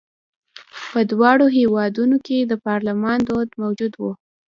[0.91, 4.03] په دواړو هېوادونو کې د پارلمان دود موجود و.